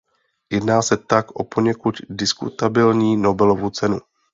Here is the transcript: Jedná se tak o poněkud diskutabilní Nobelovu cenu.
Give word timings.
Jedná 0.51 0.81
se 0.81 0.97
tak 0.97 1.31
o 1.39 1.43
poněkud 1.43 1.95
diskutabilní 2.09 3.17
Nobelovu 3.17 3.69
cenu. 3.69 3.99